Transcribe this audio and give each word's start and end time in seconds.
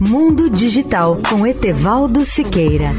Mundo 0.00 0.48
Digital 0.48 1.18
com 1.28 1.44
Etevaldo 1.44 2.24
Siqueira. 2.24 2.90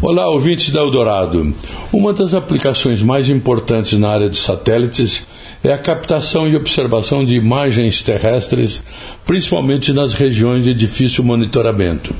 Olá, 0.00 0.30
ouvintes 0.30 0.70
da 0.70 0.80
Eldorado. 0.80 1.54
Uma 1.92 2.14
das 2.14 2.32
aplicações 2.32 3.02
mais 3.02 3.28
importantes 3.28 3.98
na 3.98 4.08
área 4.08 4.30
de 4.30 4.38
satélites 4.38 5.26
é 5.62 5.70
a 5.70 5.78
captação 5.78 6.48
e 6.48 6.56
observação 6.56 7.22
de 7.22 7.34
imagens 7.34 8.02
terrestres, 8.02 8.82
principalmente 9.26 9.92
nas 9.92 10.14
regiões 10.14 10.64
de 10.64 10.72
difícil 10.72 11.22
monitoramento. 11.22 12.14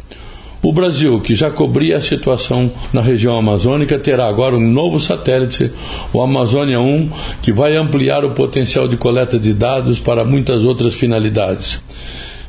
O 0.64 0.72
Brasil, 0.72 1.20
que 1.20 1.34
já 1.34 1.50
cobria 1.50 1.98
a 1.98 2.00
situação 2.00 2.72
na 2.90 3.02
região 3.02 3.36
amazônica, 3.36 3.98
terá 3.98 4.26
agora 4.26 4.56
um 4.56 4.66
novo 4.66 4.98
satélite, 4.98 5.70
o 6.10 6.22
Amazônia 6.22 6.80
1, 6.80 7.10
que 7.42 7.52
vai 7.52 7.76
ampliar 7.76 8.24
o 8.24 8.30
potencial 8.30 8.88
de 8.88 8.96
coleta 8.96 9.38
de 9.38 9.52
dados 9.52 9.98
para 9.98 10.24
muitas 10.24 10.64
outras 10.64 10.94
finalidades. 10.94 11.84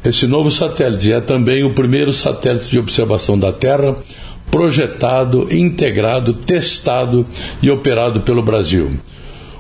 Esse 0.02 0.28
novo 0.28 0.50
satélite 0.50 1.12
é 1.12 1.20
também 1.20 1.66
o 1.66 1.74
primeiro 1.74 2.14
satélite 2.14 2.70
de 2.70 2.80
observação 2.80 3.38
da 3.38 3.52
Terra 3.52 3.98
projetado, 4.50 5.54
integrado, 5.54 6.36
testado 6.36 7.28
e 7.62 7.70
operado 7.70 8.22
pelo 8.22 8.42
Brasil. 8.42 8.92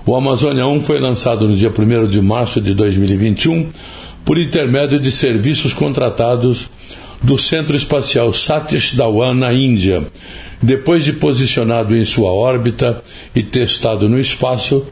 O 0.05 0.15
Amazônia 0.15 0.65
1 0.65 0.79
foi 0.79 1.01
lançado 1.01 1.45
no 1.45 1.57
dia 1.57 1.73
1 1.77 2.07
de 2.07 2.21
março 2.21 2.61
de 2.61 2.73
2021 2.73 3.67
por 4.23 4.37
intermédio 4.37 4.97
de 4.97 5.11
serviços 5.11 5.73
contratados 5.73 6.69
do 7.25 7.39
Centro 7.39 7.75
Espacial 7.75 8.31
Satish 8.31 8.93
Dhawan, 8.93 9.33
na 9.33 9.51
Índia. 9.51 10.03
Depois 10.61 11.03
de 11.03 11.11
posicionado 11.11 11.95
em 11.95 12.05
sua 12.05 12.31
órbita 12.31 13.01
e 13.35 13.41
testado 13.41 14.07
no 14.07 14.19
espaço, 14.19 14.85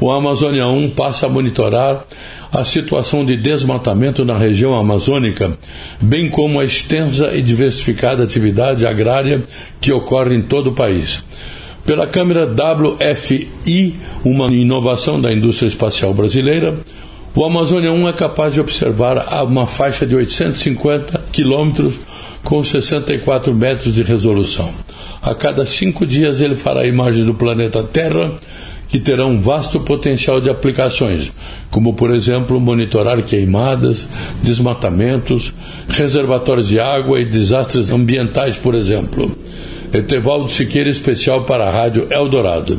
o 0.00 0.10
Amazônia 0.10 0.66
1 0.66 0.90
passa 0.90 1.26
a 1.26 1.28
monitorar 1.28 2.06
a 2.50 2.64
situação 2.64 3.22
de 3.22 3.36
desmatamento 3.36 4.24
na 4.24 4.36
região 4.38 4.74
amazônica, 4.74 5.50
bem 6.00 6.30
como 6.30 6.58
a 6.58 6.64
extensa 6.64 7.36
e 7.36 7.42
diversificada 7.42 8.24
atividade 8.24 8.86
agrária 8.86 9.44
que 9.78 9.92
ocorre 9.92 10.34
em 10.34 10.40
todo 10.40 10.68
o 10.68 10.74
país. 10.74 11.22
Pela 11.84 12.06
câmera 12.06 12.46
WFI, 12.46 13.94
uma 14.24 14.46
inovação 14.46 15.20
da 15.20 15.30
indústria 15.30 15.68
espacial 15.68 16.14
brasileira, 16.14 16.78
o 17.34 17.44
Amazônia 17.44 17.92
1 17.92 18.08
é 18.08 18.12
capaz 18.12 18.54
de 18.54 18.60
observar 18.60 19.26
uma 19.42 19.66
faixa 19.66 20.06
de 20.06 20.14
850 20.14 21.20
quilômetros 21.32 21.96
com 22.44 22.62
64 22.62 23.52
metros 23.52 23.92
de 23.92 24.02
resolução. 24.02 24.72
A 25.20 25.34
cada 25.34 25.66
cinco 25.66 26.06
dias 26.06 26.40
ele 26.40 26.54
fará 26.54 26.86
imagens 26.86 27.24
do 27.24 27.34
planeta 27.34 27.82
Terra 27.82 28.34
que 28.88 29.00
terão 29.00 29.30
um 29.30 29.40
vasto 29.40 29.80
potencial 29.80 30.40
de 30.40 30.48
aplicações, 30.48 31.32
como, 31.70 31.94
por 31.94 32.14
exemplo, 32.14 32.60
monitorar 32.60 33.20
queimadas, 33.22 34.08
desmatamentos, 34.40 35.52
reservatórios 35.88 36.68
de 36.68 36.78
água 36.78 37.20
e 37.20 37.24
desastres 37.24 37.90
ambientais, 37.90 38.56
por 38.56 38.76
exemplo. 38.76 39.36
Etevaldo 39.92 40.48
Siqueira, 40.48 40.88
especial 40.88 41.42
para 41.42 41.66
a 41.66 41.70
Rádio 41.70 42.06
Eldorado. 42.10 42.78